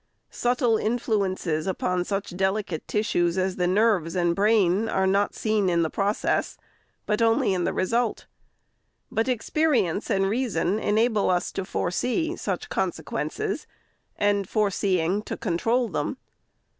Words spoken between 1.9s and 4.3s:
such delicate tissues as the nerves